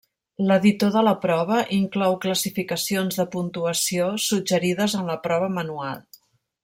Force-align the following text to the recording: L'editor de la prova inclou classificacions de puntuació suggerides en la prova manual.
L'editor 0.51 0.89
de 0.93 1.01
la 1.07 1.11
prova 1.25 1.59
inclou 1.79 2.17
classificacions 2.23 3.21
de 3.21 3.27
puntuació 3.37 4.09
suggerides 4.29 4.97
en 5.03 5.13
la 5.13 5.19
prova 5.29 5.53
manual. 5.61 6.03